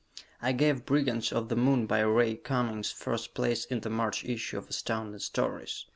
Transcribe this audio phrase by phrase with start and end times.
[0.41, 4.57] I gave "Brigands of the Moon" by Ray Cummings first place in the March issue
[4.57, 5.85] of Astounding Stories.